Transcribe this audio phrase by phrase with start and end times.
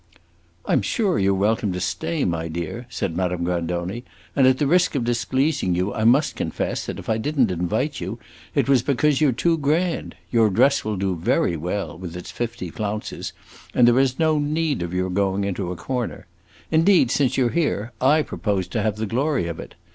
[0.65, 4.03] "I 'm sure you 're welcome to stay, my dear," said Madame Grandoni,
[4.35, 7.51] "and at the risk of displeasing you I must confess that if I did n't
[7.51, 8.17] invite you,
[8.55, 10.15] it was because you 're too grand.
[10.31, 13.31] Your dress will do very well, with its fifty flounces,
[13.75, 16.25] and there is no need of your going into a corner.
[16.71, 19.75] Indeed, since you 're here, I propose to have the glory of it.